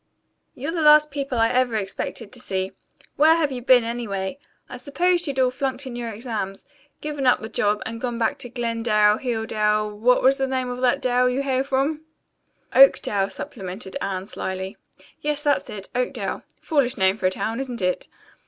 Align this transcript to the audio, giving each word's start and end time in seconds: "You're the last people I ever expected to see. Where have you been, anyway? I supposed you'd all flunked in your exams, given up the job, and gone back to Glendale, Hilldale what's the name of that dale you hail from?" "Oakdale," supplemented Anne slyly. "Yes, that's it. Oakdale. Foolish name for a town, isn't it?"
"You're 0.55 0.71
the 0.71 0.81
last 0.81 1.11
people 1.11 1.37
I 1.37 1.49
ever 1.49 1.75
expected 1.75 2.31
to 2.31 2.39
see. 2.39 2.71
Where 3.17 3.35
have 3.35 3.51
you 3.51 3.61
been, 3.61 3.83
anyway? 3.83 4.39
I 4.67 4.77
supposed 4.77 5.27
you'd 5.27 5.39
all 5.39 5.51
flunked 5.51 5.85
in 5.85 5.95
your 5.95 6.09
exams, 6.09 6.65
given 7.01 7.27
up 7.27 7.39
the 7.39 7.49
job, 7.49 7.83
and 7.85 8.01
gone 8.01 8.17
back 8.17 8.39
to 8.39 8.49
Glendale, 8.49 9.19
Hilldale 9.19 9.93
what's 9.95 10.37
the 10.37 10.47
name 10.47 10.71
of 10.71 10.81
that 10.81 11.03
dale 11.03 11.29
you 11.29 11.43
hail 11.43 11.61
from?" 11.63 12.01
"Oakdale," 12.73 13.29
supplemented 13.29 13.95
Anne 14.01 14.25
slyly. 14.25 14.75
"Yes, 15.21 15.43
that's 15.43 15.69
it. 15.69 15.89
Oakdale. 15.93 16.41
Foolish 16.59 16.97
name 16.97 17.15
for 17.15 17.27
a 17.27 17.29
town, 17.29 17.59
isn't 17.59 17.83
it?" 17.83 18.07